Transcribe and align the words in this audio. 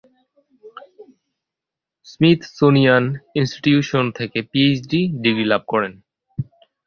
Smithsonian 2.07 3.05
Institution 3.39 4.05
থেকে 4.17 4.39
PhD 4.51 4.99
degree 5.23 5.45
লাভ 5.45 5.61
করেন। 5.67 5.93